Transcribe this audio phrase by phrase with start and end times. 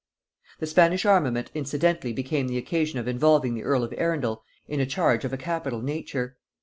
[0.57, 4.85] The Spanish armament incidentally became the occasion of involving the earl of Arundel in a
[4.87, 6.37] charge of a capital nature.